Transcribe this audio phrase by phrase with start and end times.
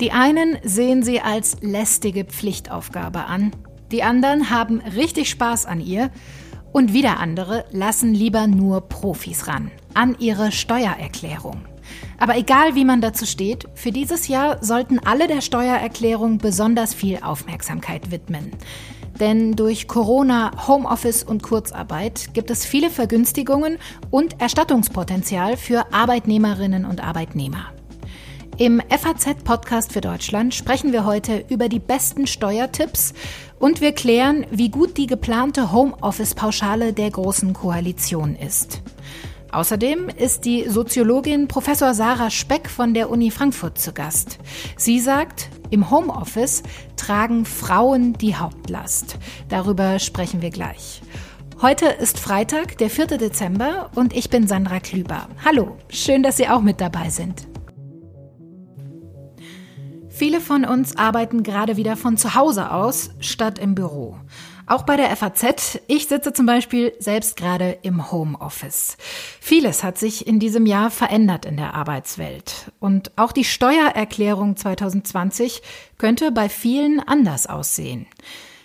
[0.00, 3.52] Die einen sehen sie als lästige Pflichtaufgabe an,
[3.92, 6.10] die anderen haben richtig Spaß an ihr
[6.72, 11.64] und wieder andere lassen lieber nur Profis ran, an ihre Steuererklärung.
[12.18, 17.20] Aber egal wie man dazu steht, für dieses Jahr sollten alle der Steuererklärung besonders viel
[17.22, 18.50] Aufmerksamkeit widmen.
[19.20, 23.78] Denn durch Corona, Homeoffice und Kurzarbeit gibt es viele Vergünstigungen
[24.10, 27.72] und Erstattungspotenzial für Arbeitnehmerinnen und Arbeitnehmer.
[28.58, 33.12] Im FAZ-Podcast für Deutschland sprechen wir heute über die besten Steuertipps
[33.58, 38.82] und wir klären, wie gut die geplante Homeoffice-Pauschale der Großen Koalition ist.
[39.52, 44.38] Außerdem ist die Soziologin Professor Sarah Speck von der Uni Frankfurt zu Gast.
[44.76, 46.62] Sie sagt, im Homeoffice
[46.96, 49.18] tragen Frauen die Hauptlast.
[49.48, 51.02] Darüber sprechen wir gleich.
[51.62, 53.06] Heute ist Freitag, der 4.
[53.18, 55.28] Dezember und ich bin Sandra Klüber.
[55.44, 57.46] Hallo, schön, dass Sie auch mit dabei sind.
[60.10, 64.16] Viele von uns arbeiten gerade wieder von zu Hause aus statt im Büro.
[64.68, 65.80] Auch bei der FAZ.
[65.86, 68.96] Ich sitze zum Beispiel selbst gerade im Homeoffice.
[69.40, 72.72] Vieles hat sich in diesem Jahr verändert in der Arbeitswelt.
[72.80, 75.62] Und auch die Steuererklärung 2020
[75.98, 78.06] könnte bei vielen anders aussehen.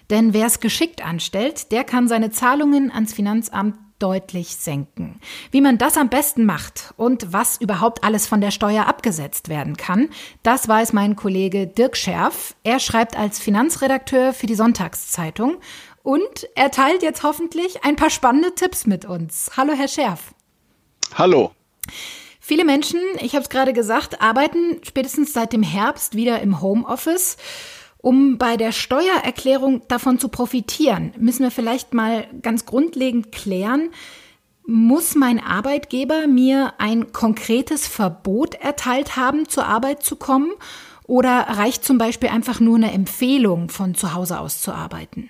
[0.10, 5.20] Denn wer es geschickt anstellt, der kann seine Zahlungen ans Finanzamt deutlich senken.
[5.52, 9.78] Wie man das am besten macht und was überhaupt alles von der Steuer abgesetzt werden
[9.78, 10.10] kann,
[10.44, 12.56] das weiß mein Kollege Dirk Scherf.
[12.64, 15.58] Er schreibt als Finanzredakteur für die Sonntagszeitung
[16.04, 19.52] und er teilt jetzt hoffentlich ein paar spannende Tipps mit uns.
[19.58, 20.34] Hallo, Herr Scherf.
[21.16, 21.52] Hallo.
[22.40, 27.38] Viele Menschen, ich habe es gerade gesagt, arbeiten spätestens seit dem Herbst wieder im Homeoffice.
[27.98, 33.92] Um bei der Steuererklärung davon zu profitieren, müssen wir vielleicht mal ganz grundlegend klären,
[34.66, 40.52] muss mein Arbeitgeber mir ein konkretes Verbot erteilt haben, zur Arbeit zu kommen?
[41.04, 45.30] Oder reicht zum Beispiel einfach nur eine Empfehlung, von zu Hause aus zu arbeiten?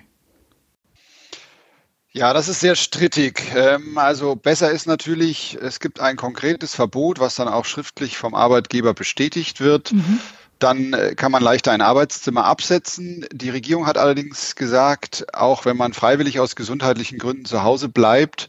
[2.14, 3.42] Ja, das ist sehr strittig.
[3.56, 8.36] Ähm, also besser ist natürlich, es gibt ein konkretes Verbot, was dann auch schriftlich vom
[8.36, 9.94] Arbeitgeber bestätigt wird.
[9.94, 10.20] Mhm
[10.62, 13.26] dann äh, kann man leichter ein Arbeitszimmer absetzen.
[13.32, 18.48] Die Regierung hat allerdings gesagt, auch wenn man freiwillig aus gesundheitlichen Gründen zu Hause bleibt,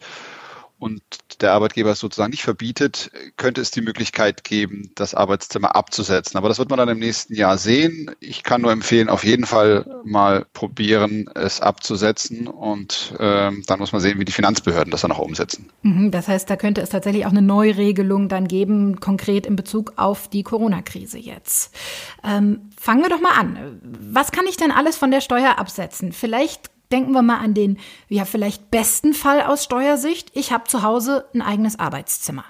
[0.82, 1.00] und
[1.42, 6.36] der Arbeitgeber es sozusagen nicht verbietet, könnte es die Möglichkeit geben, das Arbeitszimmer abzusetzen.
[6.36, 8.10] Aber das wird man dann im nächsten Jahr sehen.
[8.18, 12.48] Ich kann nur empfehlen, auf jeden Fall mal probieren, es abzusetzen.
[12.48, 15.70] Und ähm, dann muss man sehen, wie die Finanzbehörden das dann auch umsetzen.
[15.82, 19.92] Mhm, das heißt, da könnte es tatsächlich auch eine Neuregelung dann geben, konkret in Bezug
[19.94, 21.76] auf die Corona-Krise jetzt.
[22.24, 23.80] Ähm, fangen wir doch mal an.
[23.82, 26.10] Was kann ich denn alles von der Steuer absetzen?
[26.10, 30.30] Vielleicht Denken wir mal an den, ja, vielleicht besten Fall aus Steuersicht.
[30.34, 32.44] Ich habe zu Hause ein eigenes Arbeitszimmer.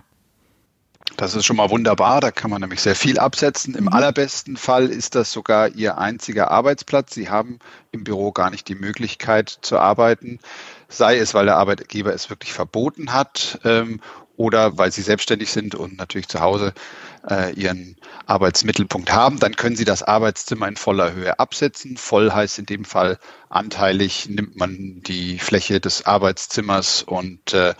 [1.17, 3.75] Das ist schon mal wunderbar, da kann man nämlich sehr viel absetzen.
[3.75, 3.93] Im mhm.
[3.93, 7.15] allerbesten Fall ist das sogar Ihr einziger Arbeitsplatz.
[7.15, 7.59] Sie haben
[7.91, 10.39] im Büro gar nicht die Möglichkeit zu arbeiten,
[10.89, 14.01] sei es, weil der Arbeitgeber es wirklich verboten hat ähm,
[14.43, 16.75] oder weil Sie selbstständig sind und natürlich zu Hause
[17.31, 21.97] äh, Ihren Arbeitsmittelpunkt haben, dann können Sie das Arbeitszimmer in voller Höhe absetzen.
[21.97, 23.21] Voll heißt in dem Fall
[23.51, 27.75] anteilig nimmt man die Fläche des Arbeitszimmers und äh,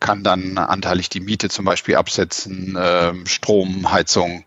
[0.00, 4.42] kann dann anteilig die Miete zum Beispiel absetzen, äh, Strom, Heizung,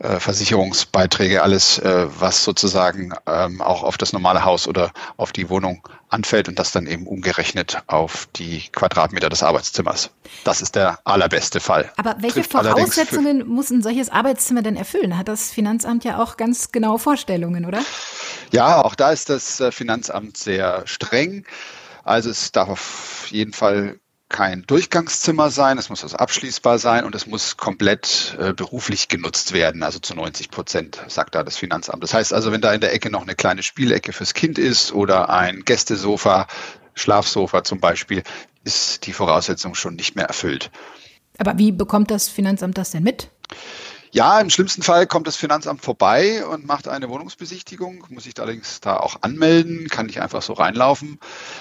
[0.00, 5.86] Versicherungsbeiträge, alles, äh, was sozusagen ähm, auch auf das normale Haus oder auf die Wohnung
[6.08, 10.10] anfällt und das dann eben umgerechnet auf die Quadratmeter des Arbeitszimmers.
[10.44, 11.92] Das ist der allerbeste Fall.
[11.96, 15.18] Aber welche Trifft Voraussetzungen muss ein solches Arbeitszimmer denn erfüllen?
[15.18, 17.80] Hat das Finanzamt ja auch ganz genaue Vorstellungen, oder?
[18.52, 21.44] Ja, auch da ist das äh, Finanzamt sehr streng.
[22.04, 24.00] Also es darf auf jeden Fall
[24.30, 29.52] kein Durchgangszimmer sein, es muss also abschließbar sein und es muss komplett äh, beruflich genutzt
[29.52, 32.02] werden, also zu 90 Prozent, sagt da das Finanzamt.
[32.02, 34.92] Das heißt also, wenn da in der Ecke noch eine kleine Spielecke fürs Kind ist
[34.92, 36.46] oder ein Gästesofa,
[36.94, 38.22] Schlafsofa zum Beispiel,
[38.64, 40.70] ist die Voraussetzung schon nicht mehr erfüllt.
[41.38, 43.28] Aber wie bekommt das Finanzamt das denn mit?
[44.12, 48.80] Ja, im schlimmsten Fall kommt das Finanzamt vorbei und macht eine Wohnungsbesichtigung, muss sich allerdings
[48.80, 51.20] da auch anmelden, kann nicht einfach so reinlaufen.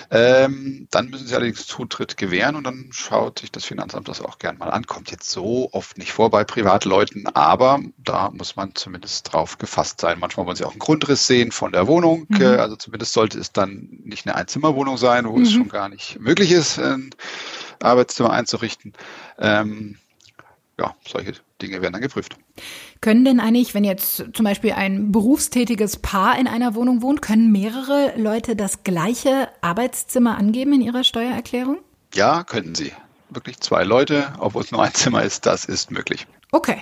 [0.09, 4.39] Ähm, dann müssen sie allerdings Zutritt gewähren und dann schaut sich das Finanzamt das auch
[4.39, 4.87] gern mal an.
[4.87, 10.01] Kommt jetzt so oft nicht vor bei Privatleuten, aber da muss man zumindest drauf gefasst
[10.01, 10.17] sein.
[10.19, 12.25] Manchmal wollen sie auch einen Grundriss sehen von der Wohnung.
[12.29, 12.41] Mhm.
[12.41, 15.43] Also zumindest sollte es dann nicht eine Einzimmerwohnung sein, wo mhm.
[15.43, 17.11] es schon gar nicht möglich ist, ein
[17.79, 18.93] Arbeitszimmer einzurichten.
[19.37, 19.99] Ähm,
[20.79, 22.37] ja, solche Dinge werden dann geprüft.
[23.01, 27.51] Können denn eigentlich, wenn jetzt zum Beispiel ein berufstätiges Paar in einer Wohnung wohnt, können
[27.51, 31.79] mehrere Leute das gleiche Arbeitszimmer angeben in ihrer Steuererklärung?
[32.13, 32.91] Ja, können sie.
[33.29, 36.25] wirklich zwei Leute, obwohl es nur ein Zimmer ist, das ist möglich.
[36.51, 36.81] Okay.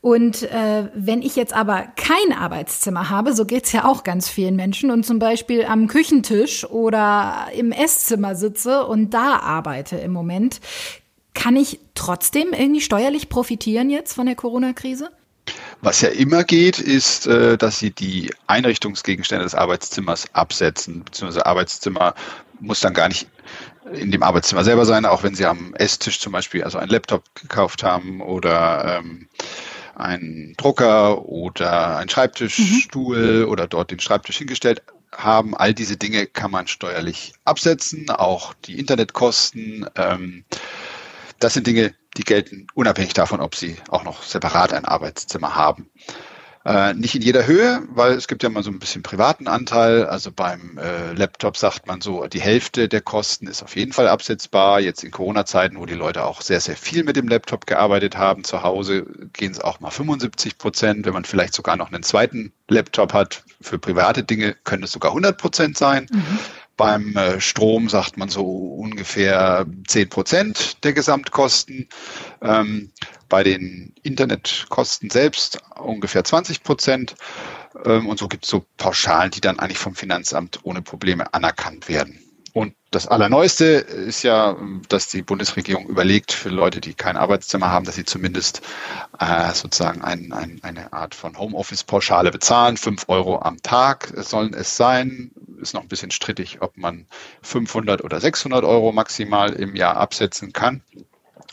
[0.00, 4.56] Und äh, wenn ich jetzt aber kein Arbeitszimmer habe, so geht's ja auch ganz vielen
[4.56, 10.60] Menschen und zum Beispiel am Küchentisch oder im Esszimmer sitze und da arbeite im Moment,
[11.34, 15.10] kann ich trotzdem irgendwie steuerlich profitieren jetzt von der Corona-Krise?
[15.80, 22.14] Was ja immer geht, ist, äh, dass Sie die Einrichtungsgegenstände des Arbeitszimmers absetzen, beziehungsweise Arbeitszimmer
[22.60, 23.26] muss dann gar nicht
[23.92, 27.24] in dem Arbeitszimmer selber sein, auch wenn Sie am Esstisch zum Beispiel also einen Laptop
[27.34, 29.28] gekauft haben oder ähm,
[29.96, 33.48] einen Drucker oder einen Schreibtischstuhl mhm.
[33.48, 34.82] oder dort den Schreibtisch hingestellt
[35.12, 35.56] haben.
[35.56, 39.86] All diese Dinge kann man steuerlich absetzen, auch die Internetkosten.
[39.96, 40.44] Ähm,
[41.42, 45.90] das sind Dinge, die gelten unabhängig davon, ob Sie auch noch separat ein Arbeitszimmer haben.
[46.64, 50.06] Äh, nicht in jeder Höhe, weil es gibt ja mal so ein bisschen privaten Anteil.
[50.06, 54.06] Also beim äh, Laptop sagt man so, die Hälfte der Kosten ist auf jeden Fall
[54.06, 54.78] absetzbar.
[54.78, 58.44] Jetzt in Corona-Zeiten, wo die Leute auch sehr, sehr viel mit dem Laptop gearbeitet haben,
[58.44, 61.04] zu Hause gehen es auch mal 75 Prozent.
[61.04, 65.10] Wenn man vielleicht sogar noch einen zweiten Laptop hat für private Dinge, können es sogar
[65.10, 66.06] 100 Prozent sein.
[66.12, 66.38] Mhm.
[66.82, 71.88] Beim äh, Strom sagt man so ungefähr 10 Prozent der Gesamtkosten.
[72.40, 72.90] Ähm,
[73.28, 77.14] bei den Internetkosten selbst ungefähr 20 Prozent.
[77.84, 81.88] Ähm, und so gibt es so Pauschalen, die dann eigentlich vom Finanzamt ohne Probleme anerkannt
[81.88, 82.21] werden.
[82.52, 84.56] Und das Allerneueste ist ja,
[84.88, 88.60] dass die Bundesregierung überlegt, für Leute, die kein Arbeitszimmer haben, dass sie zumindest
[89.18, 92.76] äh, sozusagen ein, ein, eine Art von Homeoffice-Pauschale bezahlen.
[92.76, 95.30] Fünf Euro am Tag sollen es sein.
[95.62, 97.06] Ist noch ein bisschen strittig, ob man
[97.40, 100.82] 500 oder 600 Euro maximal im Jahr absetzen kann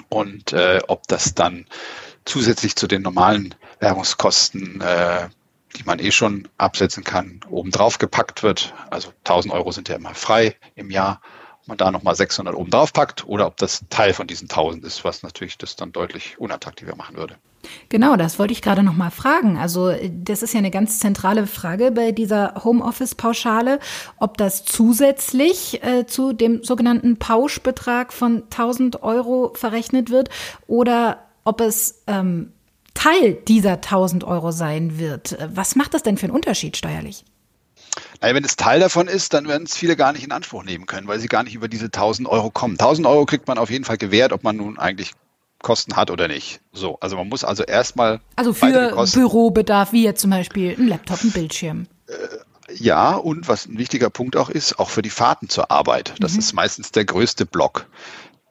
[0.10, 1.66] und äh, ob das dann
[2.26, 5.30] zusätzlich zu den normalen Währungskosten, äh,
[5.78, 8.74] die man eh schon absetzen kann, obendrauf gepackt wird.
[8.90, 11.22] Also 1000 Euro sind ja immer frei im Jahr.
[11.62, 15.04] Ob man da nochmal 600 obendrauf packt oder ob das Teil von diesen 1000 ist,
[15.04, 17.36] was natürlich das dann deutlich unattraktiver machen würde.
[17.90, 19.58] Genau, das wollte ich gerade noch mal fragen.
[19.58, 23.80] Also das ist ja eine ganz zentrale Frage bei dieser Homeoffice-Pauschale,
[24.18, 30.30] ob das zusätzlich äh, zu dem sogenannten Pauschbetrag von 1000 Euro verrechnet wird
[30.68, 32.54] oder ob es ähm,
[32.94, 35.38] Teil dieser 1000 Euro sein wird.
[35.54, 37.26] Was macht das denn für einen Unterschied steuerlich?
[38.22, 40.86] Naja, wenn es Teil davon ist, dann werden es viele gar nicht in Anspruch nehmen
[40.86, 42.74] können, weil sie gar nicht über diese 1000 Euro kommen.
[42.74, 45.14] 1000 Euro kriegt man auf jeden Fall gewährt, ob man nun eigentlich
[45.62, 46.62] Kosten hat oder nicht.
[46.72, 48.22] So, also man muss also erstmal.
[48.36, 51.88] Also für Bürobedarf, wie jetzt zum Beispiel ein Laptop, ein Bildschirm.
[52.08, 52.14] Äh,
[52.74, 56.14] ja, und was ein wichtiger Punkt auch ist, auch für die Fahrten zur Arbeit.
[56.20, 56.40] Das mhm.
[56.40, 57.88] ist meistens der größte Block.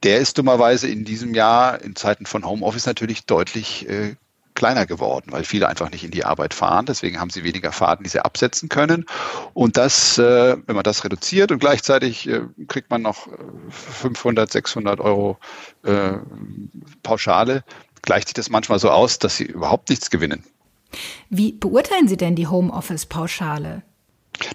[0.03, 4.17] Der ist dummerweise in diesem Jahr in Zeiten von Homeoffice natürlich deutlich äh,
[4.59, 6.85] kleiner geworden, weil viele einfach nicht in die Arbeit fahren.
[6.85, 9.07] Deswegen haben sie weniger Fahrten, die sie absetzen können.
[9.55, 13.29] Und das, äh, wenn man das reduziert und gleichzeitig äh, kriegt man noch
[13.71, 15.39] 500, äh, 600 Euro
[17.03, 17.65] Pauschale,
[18.03, 20.45] gleicht sich das manchmal so aus, dass sie überhaupt nichts gewinnen.
[21.31, 23.83] Wie beurteilen Sie denn die Homeoffice-Pauschale?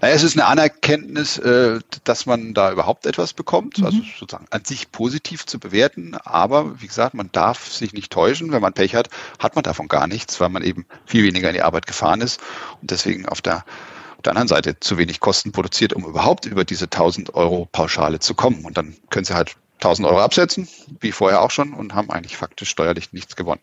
[0.01, 3.85] Naja, es ist eine Anerkenntnis, äh, dass man da überhaupt etwas bekommt, mhm.
[3.85, 6.15] also sozusagen an sich positiv zu bewerten.
[6.15, 8.51] Aber wie gesagt, man darf sich nicht täuschen.
[8.51, 9.09] Wenn man Pech hat,
[9.39, 12.39] hat man davon gar nichts, weil man eben viel weniger in die Arbeit gefahren ist
[12.81, 13.65] und deswegen auf der
[14.17, 18.19] auf der anderen Seite zu wenig Kosten produziert, um überhaupt über diese 1000 Euro Pauschale
[18.19, 18.63] zu kommen.
[18.63, 20.67] Und dann können Sie halt 1000 Euro absetzen,
[20.99, 23.61] wie vorher auch schon, und haben eigentlich faktisch steuerlich nichts gewonnen.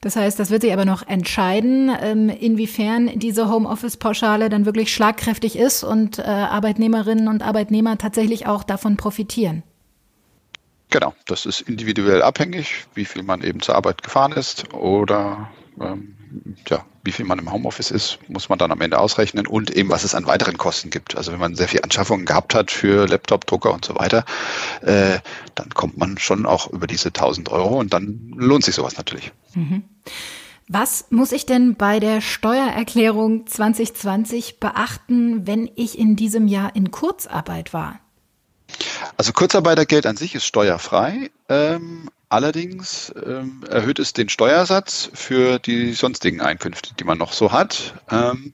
[0.00, 5.56] Das heißt, das wird sich aber noch entscheiden, ähm, inwiefern diese Homeoffice-Pauschale dann wirklich schlagkräftig
[5.56, 9.62] ist und äh, Arbeitnehmerinnen und Arbeitnehmer tatsächlich auch davon profitieren.
[10.88, 15.50] Genau, das ist individuell abhängig, wie viel man eben zur Arbeit gefahren ist oder
[15.80, 16.16] ähm,
[16.68, 19.88] ja, wie viel man im Homeoffice ist, muss man dann am Ende ausrechnen und eben,
[19.88, 21.16] was es an weiteren Kosten gibt.
[21.16, 24.24] Also wenn man sehr viel Anschaffungen gehabt hat für Laptop, Drucker und so weiter,
[24.82, 25.18] äh,
[25.54, 29.32] dann kommt man schon auch über diese 1000 Euro und dann lohnt sich sowas natürlich.
[29.54, 29.84] Mhm.
[30.68, 36.92] Was muss ich denn bei der Steuererklärung 2020 beachten, wenn ich in diesem Jahr in
[36.92, 37.98] Kurzarbeit war?
[39.16, 41.30] Also Kurzarbeitergeld an sich ist steuerfrei.
[41.48, 47.50] Ähm, Allerdings ähm, erhöht es den Steuersatz für die sonstigen Einkünfte, die man noch so
[47.50, 47.94] hat.
[48.08, 48.52] Ähm,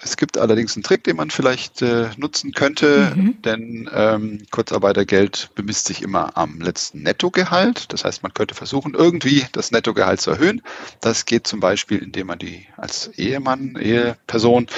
[0.00, 3.42] es gibt allerdings einen Trick, den man vielleicht äh, nutzen könnte, mhm.
[3.42, 7.92] denn ähm, Kurzarbeitergeld bemisst sich immer am letzten Nettogehalt.
[7.92, 10.62] Das heißt, man könnte versuchen, irgendwie das Nettogehalt zu erhöhen.
[11.00, 14.68] Das geht zum Beispiel, indem man die als Ehemann, Eheperson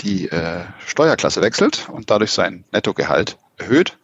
[0.00, 3.96] die äh, Steuerklasse wechselt und dadurch sein Nettogehalt erhöht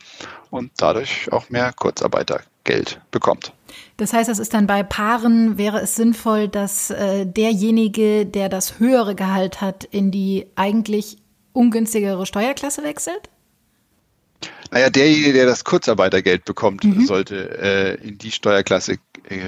[0.48, 3.52] und dadurch auch mehr Kurzarbeiter Geld bekommt.
[3.96, 8.78] Das heißt, es ist dann bei Paaren, wäre es sinnvoll, dass äh, derjenige, der das
[8.78, 11.18] höhere Gehalt hat, in die eigentlich
[11.52, 13.28] ungünstigere Steuerklasse wechselt?
[14.70, 17.04] Naja, derjenige, der das Kurzarbeitergeld bekommt, mhm.
[17.04, 18.98] sollte äh, in die Steuerklasse
[19.28, 19.38] äh,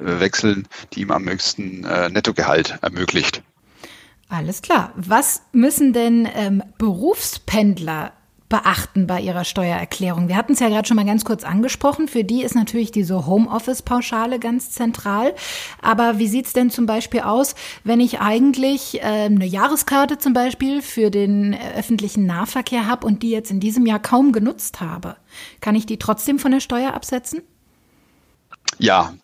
[0.00, 3.42] wechseln, die ihm am höchsten äh, Nettogehalt ermöglicht.
[4.28, 4.92] Alles klar.
[4.96, 8.12] Was müssen denn ähm, Berufspendler
[8.48, 10.28] beachten bei ihrer Steuererklärung?
[10.28, 12.08] Wir hatten es ja gerade schon mal ganz kurz angesprochen.
[12.08, 15.34] Für die ist natürlich diese Homeoffice-Pauschale ganz zentral.
[15.80, 20.32] Aber wie sieht es denn zum Beispiel aus, wenn ich eigentlich äh, eine Jahreskarte zum
[20.32, 25.16] Beispiel für den öffentlichen Nahverkehr habe und die jetzt in diesem Jahr kaum genutzt habe?
[25.60, 27.42] Kann ich die trotzdem von der Steuer absetzen?
[28.78, 29.14] Ja,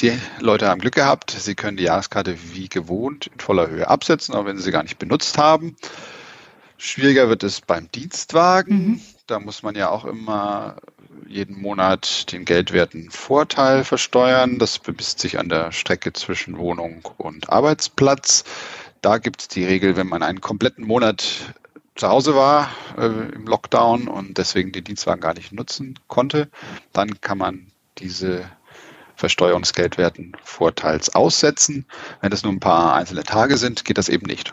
[0.00, 1.30] die Leute haben Glück gehabt.
[1.30, 4.82] Sie können die Jahreskarte wie gewohnt in voller Höhe absetzen, auch wenn sie sie gar
[4.82, 5.76] nicht benutzt haben.
[6.84, 8.76] Schwieriger wird es beim Dienstwagen.
[8.76, 9.00] Mhm.
[9.28, 10.78] Da muss man ja auch immer
[11.28, 14.58] jeden Monat den geldwerten Vorteil versteuern.
[14.58, 18.42] Das bemisst sich an der Strecke zwischen Wohnung und Arbeitsplatz.
[19.00, 21.54] Da gibt es die Regel, wenn man einen kompletten Monat
[21.94, 26.50] zu Hause war äh, im Lockdown und deswegen den Dienstwagen gar nicht nutzen konnte,
[26.92, 28.50] dann kann man diese
[29.14, 31.86] versteuerungsgeldwerten Vorteils aussetzen.
[32.22, 34.52] Wenn das nur ein paar einzelne Tage sind, geht das eben nicht.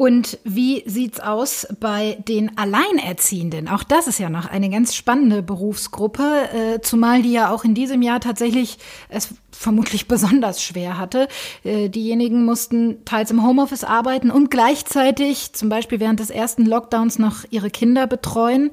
[0.00, 3.68] Und wie sieht's aus bei den Alleinerziehenden?
[3.68, 7.74] Auch das ist ja noch eine ganz spannende Berufsgruppe, äh, zumal die ja auch in
[7.74, 8.78] diesem Jahr tatsächlich
[9.10, 11.28] es vermutlich besonders schwer hatte.
[11.64, 17.18] Äh, diejenigen mussten teils im Homeoffice arbeiten und gleichzeitig zum Beispiel während des ersten Lockdowns
[17.18, 18.70] noch ihre Kinder betreuen.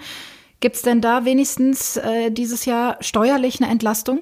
[0.61, 4.21] Gibt's denn da wenigstens äh, dieses Jahr steuerlich eine Entlastung?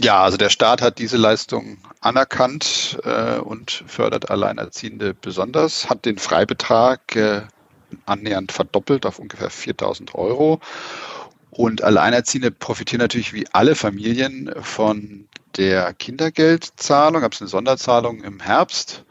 [0.00, 6.18] Ja, also der Staat hat diese Leistung anerkannt äh, und fördert Alleinerziehende besonders, hat den
[6.18, 7.42] Freibetrag äh,
[8.06, 10.60] annähernd verdoppelt auf ungefähr 4000 Euro.
[11.50, 15.26] Und Alleinerziehende profitieren natürlich wie alle Familien von
[15.56, 17.22] der Kindergeldzahlung.
[17.22, 19.04] Gab es eine Sonderzahlung im Herbst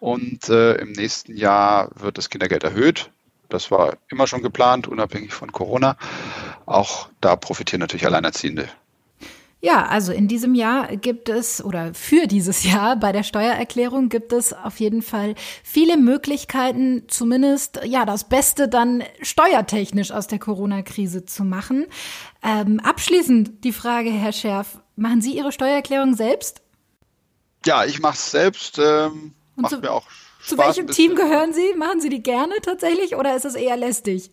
[0.00, 3.10] und äh, im nächsten Jahr wird das Kindergeld erhöht.
[3.50, 5.98] Das war immer schon geplant, unabhängig von Corona.
[6.64, 8.70] Auch da profitieren natürlich Alleinerziehende
[9.64, 14.32] ja, also in diesem Jahr gibt es oder für dieses Jahr bei der Steuererklärung gibt
[14.32, 21.26] es auf jeden Fall viele Möglichkeiten, zumindest ja das Beste dann steuertechnisch aus der Corona-Krise
[21.26, 21.86] zu machen.
[22.42, 26.60] Ähm, abschließend die Frage, Herr Scherf, machen Sie Ihre Steuererklärung selbst?
[27.64, 28.80] Ja, ich mache es selbst.
[28.80, 30.08] Ähm, macht zu, mir auch
[30.40, 31.74] Spaß Zu welchem Team gehören Sie?
[31.76, 34.32] Machen Sie die gerne tatsächlich oder ist es eher lästig?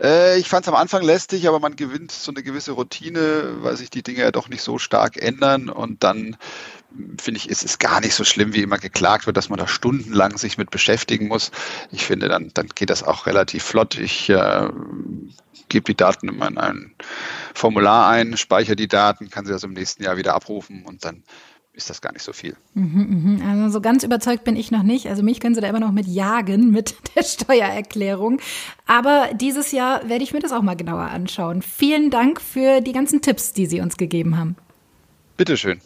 [0.00, 3.76] Äh, ich fand es am Anfang lästig, aber man gewinnt so eine gewisse Routine, weil
[3.76, 6.36] sich die Dinge ja doch nicht so stark ändern und dann
[7.20, 9.66] finde ich, ist es gar nicht so schlimm, wie immer geklagt wird, dass man da
[9.66, 11.50] stundenlang sich mit beschäftigen muss.
[11.90, 13.98] Ich finde, dann, dann geht das auch relativ flott.
[13.98, 14.68] Ich äh,
[15.68, 16.94] gebe die Daten immer in ein
[17.52, 21.24] Formular ein, speichere die Daten, kann sie also im nächsten Jahr wieder abrufen und dann
[21.74, 22.56] ist das gar nicht so viel.
[22.74, 23.42] Mhm, mhm.
[23.46, 25.08] Also so ganz überzeugt bin ich noch nicht.
[25.08, 28.40] Also mich können Sie da immer noch mit jagen mit der Steuererklärung.
[28.86, 31.62] Aber dieses Jahr werde ich mir das auch mal genauer anschauen.
[31.62, 34.56] Vielen Dank für die ganzen Tipps, die Sie uns gegeben haben.
[35.36, 35.80] Bitteschön.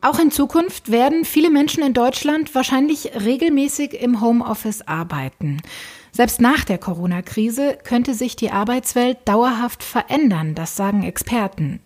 [0.00, 5.60] Auch in Zukunft werden viele Menschen in Deutschland wahrscheinlich regelmäßig im Homeoffice arbeiten.
[6.10, 11.80] Selbst nach der Corona-Krise könnte sich die Arbeitswelt dauerhaft verändern, das sagen Experten.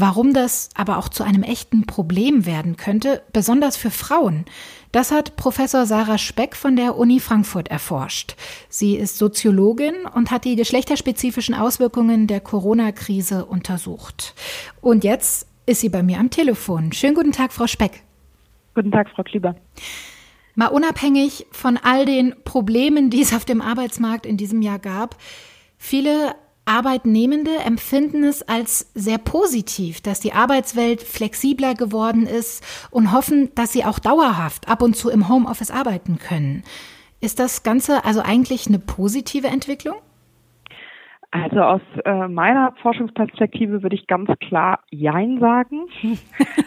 [0.00, 4.44] Warum das aber auch zu einem echten Problem werden könnte, besonders für Frauen,
[4.92, 8.36] das hat Professor Sarah Speck von der Uni Frankfurt erforscht.
[8.68, 14.34] Sie ist Soziologin und hat die geschlechterspezifischen Auswirkungen der Corona-Krise untersucht.
[14.80, 16.92] Und jetzt ist sie bei mir am Telefon.
[16.92, 18.04] Schönen guten Tag, Frau Speck.
[18.76, 19.56] Guten Tag, Frau Klüber.
[20.54, 25.16] Mal unabhängig von all den Problemen, die es auf dem Arbeitsmarkt in diesem Jahr gab,
[25.76, 26.36] viele
[26.68, 33.72] Arbeitnehmende empfinden es als sehr positiv, dass die Arbeitswelt flexibler geworden ist und hoffen, dass
[33.72, 36.62] sie auch dauerhaft ab und zu im Homeoffice arbeiten können.
[37.20, 39.96] Ist das Ganze also eigentlich eine positive Entwicklung?
[41.30, 45.86] Also aus äh, meiner Forschungsperspektive würde ich ganz klar Jein sagen.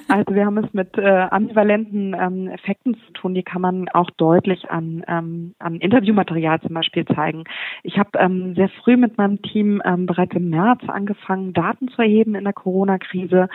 [0.08, 4.12] also wir haben es mit äh, ambivalenten ähm, Effekten zu tun, die kann man auch
[4.12, 7.46] deutlich an, ähm, an Interviewmaterial zum Beispiel zeigen.
[7.82, 12.04] Ich habe ähm, sehr früh mit meinem Team ähm, bereits im März angefangen, Daten zu
[12.04, 13.50] erheben in der Corona-Krise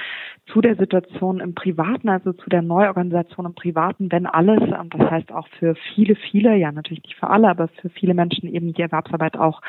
[0.53, 4.61] zu der Situation im Privaten, also zu der Neuorganisation im Privaten, wenn alles,
[4.91, 8.53] das heißt auch für viele, viele, ja natürlich nicht für alle, aber für viele Menschen
[8.53, 9.61] eben die Erwerbsarbeit auch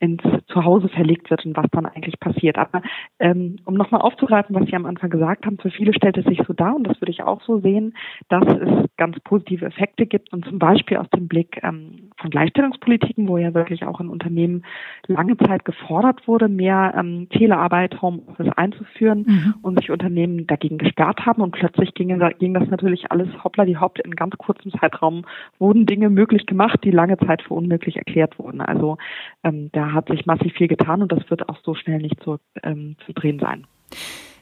[0.00, 2.58] ins Zuhause Hause verlegt wird und was dann eigentlich passiert.
[2.58, 2.82] Aber
[3.18, 6.40] ähm, um nochmal aufzugreifen, was Sie am Anfang gesagt haben, für viele stellt es sich
[6.46, 7.94] so dar, und das würde ich auch so sehen,
[8.28, 13.28] dass es ganz positive Effekte gibt und zum Beispiel aus dem Blick ähm, von Gleichstellungspolitiken,
[13.28, 14.64] wo ja wirklich auch in Unternehmen
[15.06, 19.54] lange Zeit gefordert wurde, mehr ähm, Telearbeit, Homeoffice einzuführen mhm.
[19.62, 23.76] und sich Unternehmen dagegen gesperrt haben und plötzlich ging, ging das natürlich alles hoppla die
[23.76, 25.24] Haupt in ganz kurzem Zeitraum
[25.58, 28.60] wurden Dinge möglich gemacht, die lange Zeit für unmöglich erklärt wurden.
[28.60, 28.98] Also
[29.42, 32.38] ähm, da hat sich massiv viel getan und das wird auch so schnell nicht zu,
[32.62, 32.96] ähm,
[33.40, 33.66] sein.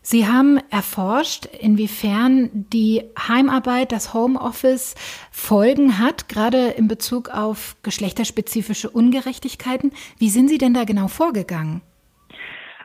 [0.05, 4.97] Sie haben erforscht, inwiefern die Heimarbeit, das Homeoffice
[5.31, 9.93] Folgen hat, gerade in Bezug auf geschlechterspezifische Ungerechtigkeiten.
[10.19, 11.83] Wie sind Sie denn da genau vorgegangen?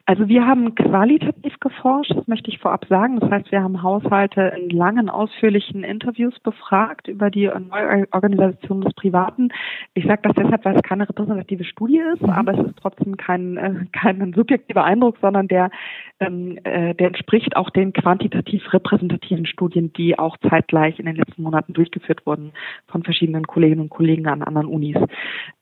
[0.09, 3.19] Also wir haben qualitativ geforscht, das möchte ich vorab sagen.
[3.19, 9.49] Das heißt, wir haben Haushalte in langen, ausführlichen Interviews befragt über die Neuorganisation des Privaten.
[9.95, 12.29] Ich sage das deshalb, weil es keine repräsentative Studie ist, mhm.
[12.29, 15.71] aber es ist trotzdem kein, äh, kein subjektiver Eindruck, sondern der,
[16.21, 21.43] ähm, äh, der entspricht auch den quantitativ repräsentativen Studien, die auch zeitgleich in den letzten
[21.43, 22.53] Monaten durchgeführt wurden
[22.87, 24.95] von verschiedenen Kolleginnen und Kollegen an anderen Unis.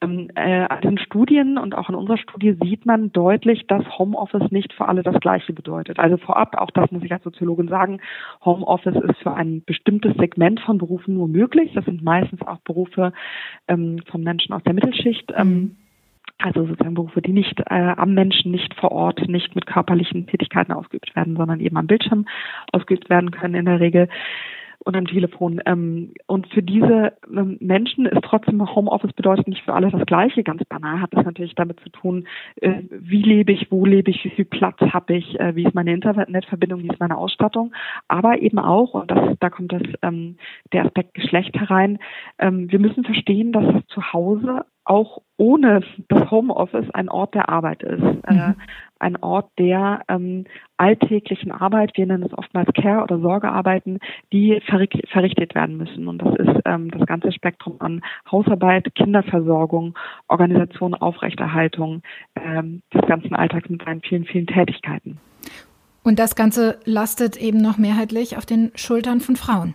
[0.01, 4.34] Ähm, äh, an den Studien und auch in unserer Studie sieht man deutlich, dass Homeoffice
[4.35, 5.99] Homeoffice nicht für alle das Gleiche bedeutet.
[5.99, 7.99] Also vorab, auch das muss ich als Soziologin sagen,
[8.43, 11.71] Homeoffice ist für ein bestimmtes Segment von Berufen nur möglich.
[11.73, 13.13] Das sind meistens auch Berufe
[13.67, 15.31] ähm, von Menschen aus der Mittelschicht.
[15.35, 15.75] Ähm, mhm.
[16.39, 20.73] also sozusagen Berufe, die nicht äh, am Menschen, nicht vor Ort, nicht mit körperlichen Tätigkeiten
[20.73, 22.25] ausgeübt werden, sondern eben am Bildschirm
[22.71, 24.09] ausgeübt werden können in der Regel
[24.85, 25.61] und am Telefon.
[25.65, 30.43] Ähm, und für diese ähm, Menschen ist trotzdem Homeoffice bedeutet nicht für alle das Gleiche.
[30.43, 32.27] Ganz banal hat das natürlich damit zu tun,
[32.57, 35.73] äh, wie lebe ich, wo lebe ich, wie viel Platz habe ich, äh, wie ist
[35.73, 37.73] meine Internetverbindung, wie ist meine Ausstattung.
[38.07, 40.37] Aber eben auch, und das, da kommt das, ähm,
[40.71, 41.97] der Aspekt Geschlecht herein,
[42.37, 47.83] ähm, wir müssen verstehen, dass das Zuhause auch ohne das Homeoffice ein Ort der Arbeit
[47.83, 48.01] ist.
[48.01, 48.55] Äh, mhm.
[48.99, 50.45] Ein Ort der ähm,
[50.77, 53.99] alltäglichen Arbeit, wir nennen es oftmals Care- oder Sorgearbeiten,
[54.31, 56.07] die verrichtet werden müssen.
[56.07, 58.01] Und das ist ähm, das ganze Spektrum an
[58.31, 62.01] Hausarbeit, Kinderversorgung, Organisation, Aufrechterhaltung
[62.35, 65.17] ähm, des ganzen Alltags mit seinen vielen, vielen Tätigkeiten.
[66.03, 69.73] Und das Ganze lastet eben noch mehrheitlich auf den Schultern von Frauen.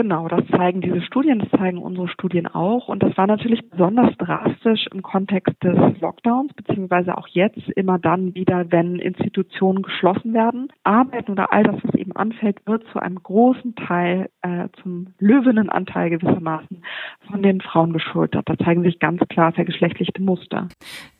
[0.00, 2.86] Genau, das zeigen diese Studien, das zeigen unsere Studien auch.
[2.86, 8.32] Und das war natürlich besonders drastisch im Kontext des Lockdowns, beziehungsweise auch jetzt immer dann
[8.32, 10.68] wieder, wenn Institutionen geschlossen werden.
[10.84, 15.68] Arbeiten oder all das, was eben anfällt, wird zu einem großen Teil, äh, zum löwenen
[15.68, 16.80] Anteil gewissermaßen
[17.28, 18.48] von den Frauen geschultert.
[18.48, 20.68] Da zeigen sich ganz klar vergeschlechtlichte Muster.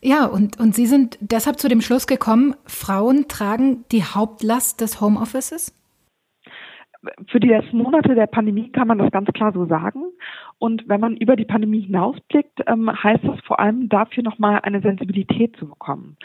[0.00, 5.00] Ja, und, und Sie sind deshalb zu dem Schluss gekommen, Frauen tragen die Hauptlast des
[5.00, 5.74] Homeoffices?
[7.28, 10.02] Für die letzten Monate der Pandemie kann man das ganz klar so sagen.
[10.58, 14.80] Und wenn man über die Pandemie hinausblickt, ähm, heißt das vor allem dafür nochmal eine
[14.80, 16.16] Sensibilität zu bekommen.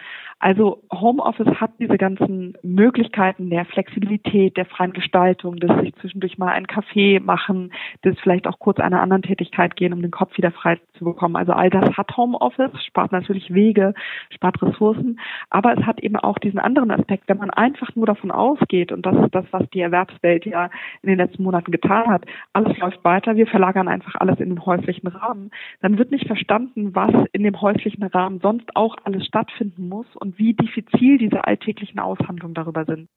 [0.44, 6.50] Also Homeoffice hat diese ganzen Möglichkeiten der Flexibilität, der freien Gestaltung, des sich zwischendurch mal
[6.50, 7.72] einen Kaffee machen,
[8.04, 11.38] des vielleicht auch kurz einer anderen Tätigkeit gehen, um den Kopf wieder frei zu bekommen.
[11.38, 13.94] Also all das hat Homeoffice, spart natürlich Wege,
[14.32, 15.18] spart Ressourcen,
[15.50, 19.06] aber es hat eben auch diesen anderen Aspekt, wenn man einfach nur davon ausgeht, und
[19.06, 20.70] das ist das, was die Erwerbswelt ja
[21.04, 24.66] in den letzten Monaten getan hat, alles läuft weiter, wir verlagern einfach alles in den
[24.66, 25.52] häuslichen Rahmen,
[25.82, 30.33] dann wird nicht verstanden, was in dem häuslichen Rahmen sonst auch alles stattfinden muss und
[30.38, 33.10] wie diffizil diese alltäglichen Aushandlungen darüber sind.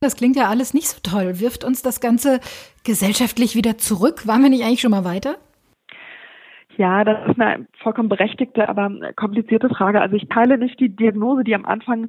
[0.00, 1.40] Das klingt ja alles nicht so toll.
[1.40, 2.40] Wirft uns das Ganze
[2.84, 4.26] gesellschaftlich wieder zurück?
[4.26, 5.36] Waren wir nicht eigentlich schon mal weiter?
[6.78, 10.00] Ja, das ist eine vollkommen berechtigte, aber komplizierte Frage.
[10.00, 12.08] Also ich teile nicht die Diagnose, die am Anfang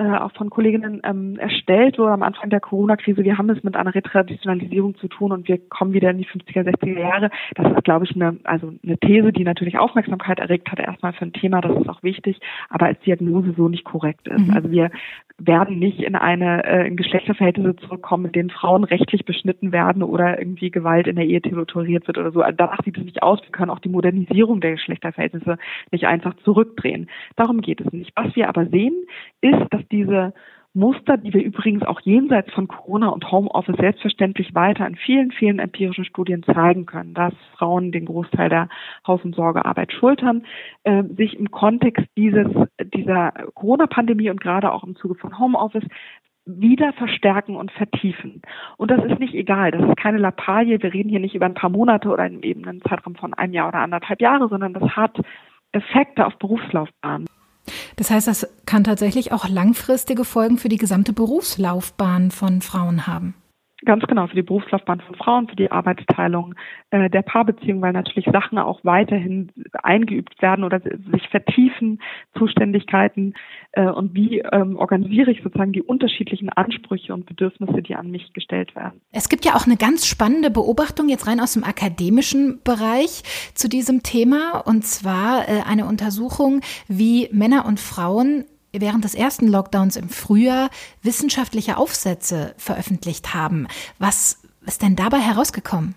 [0.00, 3.22] äh, auch von Kolleginnen ähm, erstellt wurde am Anfang der Corona-Krise.
[3.22, 6.62] Wir haben es mit einer Retraditionalisierung zu tun und wir kommen wieder in die 50er,
[6.62, 7.30] 60er Jahre.
[7.54, 11.26] Das ist, glaube ich, eine, also eine These, die natürlich Aufmerksamkeit erregt hat, erstmal für
[11.26, 14.46] ein Thema, das ist auch wichtig, aber als Diagnose so nicht korrekt ist.
[14.46, 14.54] Mhm.
[14.54, 14.90] Also wir
[15.36, 20.38] werden nicht in eine äh, in Geschlechterverhältnisse zurückkommen, in denen Frauen rechtlich beschnitten werden oder
[20.38, 22.40] irgendwie Gewalt in der Ehe toleriert wird oder so.
[22.42, 23.40] Also danach sieht es nicht aus.
[23.42, 25.58] Wir können auch die Modernisierung der Geschlechterverhältnisse
[25.90, 27.08] nicht einfach zurückdrehen.
[27.36, 28.12] Darum geht es nicht.
[28.16, 28.94] Was wir aber sehen,
[29.40, 30.32] ist, dass diese
[30.72, 35.58] Muster, die wir übrigens auch jenseits von Corona und Homeoffice selbstverständlich weiter in vielen, vielen
[35.58, 38.68] empirischen Studien zeigen können, dass Frauen den Großteil der
[39.04, 40.46] Haus- und Sorgearbeit schultern,
[40.84, 42.46] äh, sich im Kontext dieses,
[42.94, 45.86] dieser Corona-Pandemie und gerade auch im Zuge von Homeoffice
[46.46, 48.40] wieder verstärken und vertiefen.
[48.76, 49.72] Und das ist nicht egal.
[49.72, 50.80] Das ist keine Lappalie.
[50.80, 53.68] Wir reden hier nicht über ein paar Monate oder eben einen Zeitraum von einem Jahr
[53.68, 55.20] oder anderthalb Jahre, sondern das hat
[55.72, 57.26] Effekte auf Berufslaufbahnen.
[57.96, 63.34] Das heißt, das kann tatsächlich auch langfristige Folgen für die gesamte Berufslaufbahn von Frauen haben.
[63.84, 66.54] Ganz genau, für die Berufslaufbahn von Frauen, für die Arbeitsteilung
[66.90, 72.00] äh, der Paarbeziehung, weil natürlich Sachen auch weiterhin eingeübt werden oder sich vertiefen,
[72.36, 73.34] Zuständigkeiten
[73.72, 78.32] äh, und wie ähm, organisiere ich sozusagen die unterschiedlichen Ansprüche und Bedürfnisse, die an mich
[78.34, 79.00] gestellt werden.
[79.12, 83.22] Es gibt ja auch eine ganz spannende Beobachtung jetzt rein aus dem akademischen Bereich
[83.54, 89.48] zu diesem Thema und zwar äh, eine Untersuchung, wie Männer und Frauen während des ersten
[89.48, 90.70] Lockdowns im Frühjahr
[91.02, 93.66] wissenschaftliche Aufsätze veröffentlicht haben.
[93.98, 95.94] Was ist denn dabei herausgekommen?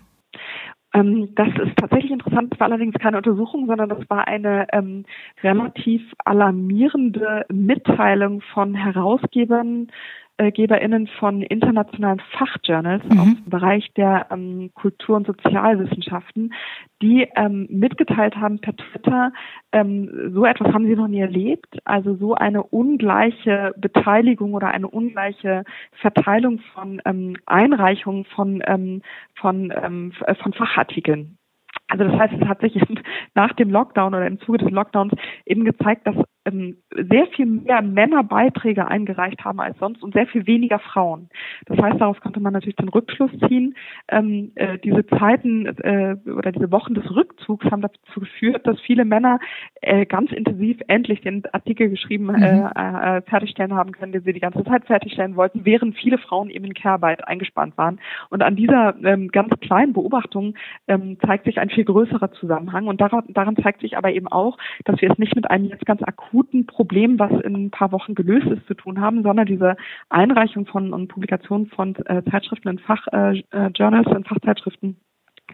[0.94, 2.52] Ähm, das ist tatsächlich interessant.
[2.52, 5.04] Das war allerdings keine Untersuchung, sondern das war eine ähm,
[5.42, 9.88] relativ alarmierende Mitteilung von Herausgebern
[10.36, 13.20] äh, GeberInnen von internationalen Fachjournals mhm.
[13.20, 16.52] aus dem Bereich der ähm, Kultur- und Sozialwissenschaften,
[17.02, 19.32] die ähm, mitgeteilt haben per Twitter,
[19.72, 24.88] ähm, so etwas haben sie noch nie erlebt, also so eine ungleiche Beteiligung oder eine
[24.88, 29.02] ungleiche Verteilung von ähm, Einreichungen von, ähm,
[29.36, 31.38] von, ähm, von Fachartikeln.
[31.88, 32.74] Also das heißt, es hat sich
[33.34, 35.12] nach dem Lockdown oder im Zuge des Lockdowns
[35.46, 40.26] eben gezeigt, dass ähm, sehr viel mehr Männer Beiträge eingereicht haben als sonst und sehr
[40.26, 41.28] viel weniger Frauen.
[41.66, 43.74] Das heißt, daraus konnte man natürlich den Rückschluss ziehen.
[44.08, 49.04] Ähm, äh, diese Zeiten äh, oder diese Wochen des Rückzugs haben dazu geführt, dass viele
[49.04, 49.38] Männer
[49.80, 52.66] äh, ganz intensiv endlich den Artikel geschrieben äh, mhm.
[52.74, 56.66] äh, fertigstellen haben können, den sie die ganze Zeit fertigstellen wollten, während viele Frauen eben
[56.66, 58.00] in Care-Arbeit eingespannt waren.
[58.30, 60.54] Und an dieser ähm, ganz kleinen Beobachtung
[60.88, 62.86] ähm, zeigt sich ein viel größerer Zusammenhang.
[62.86, 65.86] Und daran, daran zeigt sich aber eben auch, dass wir es nicht mit einem jetzt
[65.86, 66.33] ganz akuten
[66.66, 69.76] Problem, was in ein paar Wochen gelöst ist, zu tun haben, sondern diese
[70.08, 74.96] Einreichung von und Publikation von äh, Zeitschriften in Fachjournals, äh, in Fachzeitschriften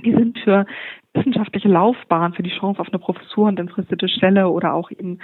[0.04, 0.66] die sind für
[1.12, 5.18] wissenschaftliche Laufbahn, für die Chance auf eine Professur und entfristete Stelle oder auch eben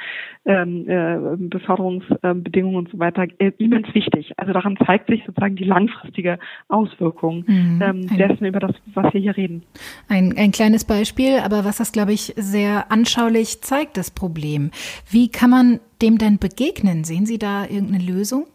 [0.45, 4.33] ähm, äh, Beförderungsbedingungen und so weiter äh, immens wichtig.
[4.37, 6.39] Also daran zeigt sich sozusagen die langfristige
[6.69, 7.81] Auswirkung mhm.
[7.83, 9.63] ähm, dessen, über das, was wir hier reden.
[10.09, 14.71] Ein, ein kleines Beispiel, aber was das, glaube ich, sehr anschaulich zeigt, das Problem.
[15.11, 17.05] Wie kann man dem denn begegnen?
[17.05, 18.47] Sehen Sie da irgendeine Lösung?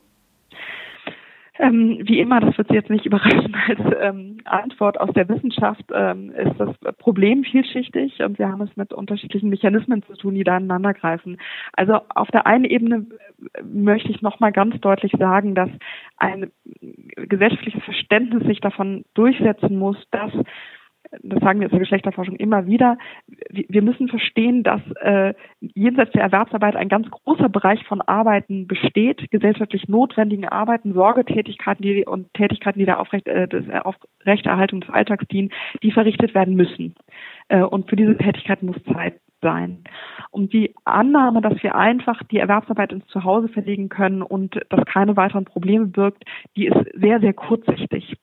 [1.61, 5.83] Ähm, wie immer, das wird Sie jetzt nicht überraschen als ähm, Antwort aus der Wissenschaft,
[5.93, 10.43] ähm, ist das Problem vielschichtig und wir haben es mit unterschiedlichen Mechanismen zu tun, die
[10.43, 11.37] da ineinander greifen.
[11.73, 13.05] Also auf der einen Ebene
[13.53, 15.69] äh, möchte ich nochmal ganz deutlich sagen, dass
[16.17, 16.51] ein
[17.15, 20.31] gesellschaftliches Verständnis sich davon durchsetzen muss, dass
[21.23, 22.97] das sagen wir in der Geschlechterforschung immer wieder,
[23.49, 29.29] wir müssen verstehen, dass äh, jenseits der Erwerbsarbeit ein ganz großer Bereich von Arbeiten besteht,
[29.29, 34.89] gesellschaftlich notwendigen Arbeiten, Sorgetätigkeiten die, und Tätigkeiten, die der Aufrecht, äh, des, äh, Aufrechterhaltung des
[34.89, 35.51] Alltags dienen,
[35.83, 36.95] die verrichtet werden müssen.
[37.49, 39.83] Äh, und für diese Tätigkeit muss Zeit sein.
[40.29, 45.17] Und die Annahme, dass wir einfach die Erwerbsarbeit ins Zuhause verlegen können und das keine
[45.17, 46.23] weiteren Probleme birgt,
[46.55, 48.15] die ist sehr, sehr kurzsichtig.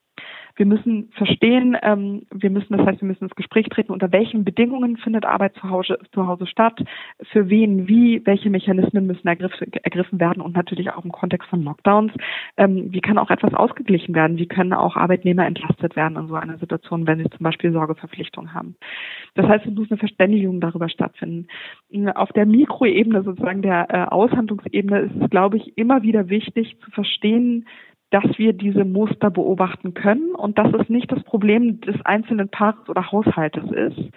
[0.59, 4.45] Wir müssen verstehen, ähm, wir müssen, das heißt, wir müssen ins Gespräch treten, unter welchen
[4.45, 6.83] Bedingungen findet Arbeit zu Hause, zu Hause statt,
[7.31, 9.53] für wen, wie, welche Mechanismen müssen ergriff,
[9.85, 12.13] ergriffen werden und natürlich auch im Kontext von Lockdowns.
[12.57, 14.37] Ähm, wie kann auch etwas ausgeglichen werden?
[14.37, 18.53] Wie können auch Arbeitnehmer entlastet werden in so einer Situation, wenn sie zum Beispiel Sorgeverpflichtung
[18.53, 18.75] haben?
[19.37, 21.47] Das heißt, es muss eine Verständigung darüber stattfinden.
[22.17, 26.91] Auf der Mikroebene, sozusagen der äh, Aushandlungsebene, ist es, glaube ich, immer wieder wichtig zu
[26.91, 27.65] verstehen,
[28.11, 32.89] dass wir diese Muster beobachten können und dass es nicht das Problem des einzelnen Paares
[32.89, 34.11] oder Haushaltes ist,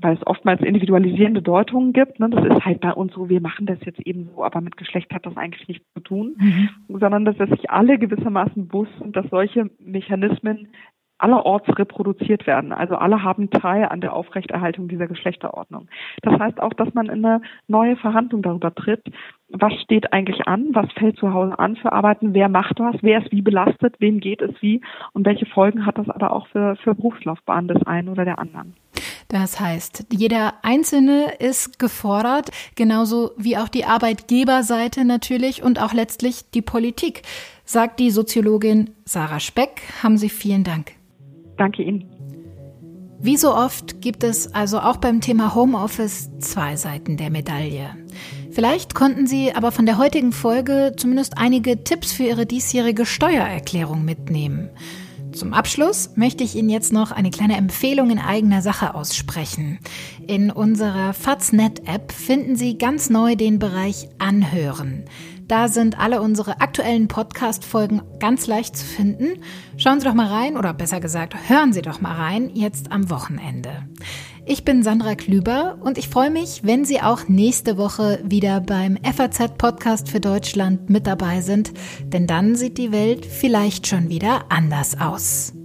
[0.00, 2.18] weil es oftmals individualisierende Deutungen gibt.
[2.20, 2.30] Ne?
[2.30, 5.12] Das ist halt bei uns so, wir machen das jetzt eben so, aber mit Geschlecht
[5.12, 6.68] hat das eigentlich nichts zu tun, mhm.
[6.88, 10.68] sondern dass wir sich alle gewissermaßen bewusst sind, dass solche Mechanismen
[11.18, 12.72] allerorts reproduziert werden.
[12.72, 15.88] Also alle haben Teil an der Aufrechterhaltung dieser Geschlechterordnung.
[16.22, 19.02] Das heißt auch, dass man in eine neue Verhandlung darüber tritt,
[19.48, 23.22] was steht eigentlich an, was fällt zu Hause an für Arbeiten, wer macht was, wer
[23.22, 24.80] ist wie belastet, wem geht es wie
[25.12, 28.74] und welche Folgen hat das aber auch für, für Berufslaufbahn des einen oder der anderen.
[29.28, 36.50] Das heißt, jeder Einzelne ist gefordert, genauso wie auch die Arbeitgeberseite natürlich und auch letztlich
[36.52, 37.22] die Politik,
[37.64, 39.82] sagt die Soziologin Sarah Speck.
[40.02, 40.92] Haben Sie vielen Dank.
[41.56, 42.04] Danke Ihnen.
[43.18, 47.90] Wie so oft gibt es also auch beim Thema Homeoffice zwei Seiten der Medaille.
[48.50, 54.04] Vielleicht konnten Sie aber von der heutigen Folge zumindest einige Tipps für Ihre diesjährige Steuererklärung
[54.04, 54.70] mitnehmen.
[55.32, 59.78] Zum Abschluss möchte ich Ihnen jetzt noch eine kleine Empfehlung in eigener Sache aussprechen.
[60.26, 65.04] In unserer Faznet-App finden Sie ganz neu den Bereich Anhören.
[65.48, 69.40] Da sind alle unsere aktuellen Podcast-Folgen ganz leicht zu finden.
[69.76, 73.10] Schauen Sie doch mal rein oder besser gesagt, hören Sie doch mal rein, jetzt am
[73.10, 73.86] Wochenende.
[74.44, 78.96] Ich bin Sandra Klüber und ich freue mich, wenn Sie auch nächste Woche wieder beim
[79.02, 81.72] FAZ Podcast für Deutschland mit dabei sind,
[82.04, 85.55] denn dann sieht die Welt vielleicht schon wieder anders aus.